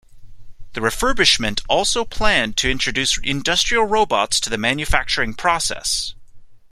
[0.73, 6.15] The refurbishment also planned to introduce industrial robots to the manufacturing process.